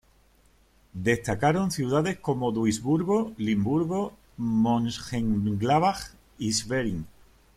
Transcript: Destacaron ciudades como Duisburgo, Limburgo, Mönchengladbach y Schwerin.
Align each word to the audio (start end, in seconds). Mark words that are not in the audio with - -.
Destacaron 1.09 1.69
ciudades 1.69 2.17
como 2.19 2.51
Duisburgo, 2.51 3.33
Limburgo, 3.37 4.13
Mönchengladbach 4.35 6.15
y 6.39 6.51
Schwerin. 6.53 7.05